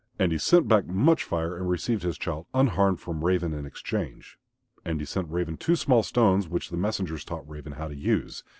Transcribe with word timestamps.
And 0.17 0.31
he 0.31 0.39
sent 0.39 0.67
back 0.67 0.87
much 0.87 1.23
Fire 1.23 1.55
and 1.55 1.69
received 1.69 2.01
his 2.01 2.17
child 2.17 2.47
unharmed 2.55 2.99
from 2.99 3.23
Raven 3.23 3.53
in 3.53 3.67
exchange. 3.67 4.39
And 4.83 4.99
he 4.99 5.05
sent 5.05 5.29
Raven 5.29 5.57
two 5.57 5.75
small 5.75 6.01
stones 6.01 6.47
which 6.47 6.71
the 6.71 6.75
messengers 6.75 7.23
taught 7.23 7.47
Raven 7.47 7.73
how 7.73 7.87
to 7.87 7.95
use. 7.95 8.43